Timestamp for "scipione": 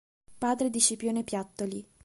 0.79-1.23